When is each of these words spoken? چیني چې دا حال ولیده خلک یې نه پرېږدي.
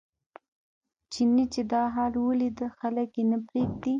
چیني 1.11 1.45
چې 1.53 1.61
دا 1.71 1.81
حال 1.95 2.13
ولیده 2.17 2.67
خلک 2.79 3.09
یې 3.19 3.23
نه 3.31 3.37
پرېږدي. 3.47 3.89